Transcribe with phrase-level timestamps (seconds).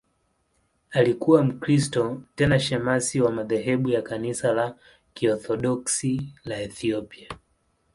[0.91, 4.75] Alikuwa Mkristo, tena shemasi wa madhehebu ya Kanisa la
[5.13, 7.29] Kiorthodoksi la Ethiopia.